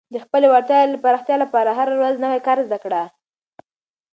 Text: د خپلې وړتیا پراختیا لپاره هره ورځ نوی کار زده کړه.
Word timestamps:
د 0.13 0.15
خپلې 0.25 0.45
وړتیا 0.51 0.79
پراختیا 1.03 1.35
لپاره 1.43 1.69
هره 1.77 1.93
ورځ 2.01 2.15
نوی 2.23 2.39
کار 2.47 2.57
زده 2.67 2.77
کړه. 2.83 3.01